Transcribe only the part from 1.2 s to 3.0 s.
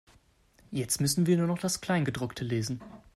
wir noch das Kleingedruckte lesen.